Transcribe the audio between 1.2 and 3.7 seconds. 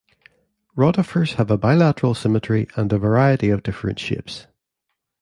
have bilateral symmetry and a variety of